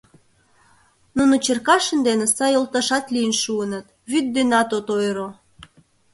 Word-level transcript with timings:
Нуно 1.17 1.33
Черкашин 1.45 1.99
дене 2.07 2.25
сай 2.35 2.51
йолташат 2.55 3.05
лийын 3.13 3.33
шуыныт, 3.41 3.85
вӱд 4.11 4.25
денат 4.35 4.69
от 4.77 4.87
ойыро. 4.95 5.29